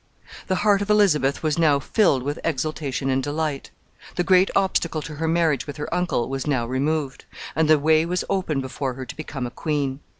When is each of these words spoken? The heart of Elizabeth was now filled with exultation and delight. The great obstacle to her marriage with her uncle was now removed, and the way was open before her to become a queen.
The 0.47 0.55
heart 0.65 0.81
of 0.81 0.89
Elizabeth 0.89 1.43
was 1.43 1.59
now 1.59 1.77
filled 1.79 2.23
with 2.23 2.39
exultation 2.43 3.07
and 3.11 3.21
delight. 3.21 3.69
The 4.15 4.23
great 4.23 4.49
obstacle 4.55 5.03
to 5.03 5.17
her 5.17 5.27
marriage 5.27 5.67
with 5.67 5.77
her 5.77 5.93
uncle 5.93 6.27
was 6.27 6.47
now 6.47 6.65
removed, 6.65 7.25
and 7.55 7.69
the 7.69 7.77
way 7.77 8.07
was 8.07 8.25
open 8.27 8.61
before 8.61 8.95
her 8.95 9.05
to 9.05 9.15
become 9.15 9.45
a 9.45 9.51
queen. 9.51 9.99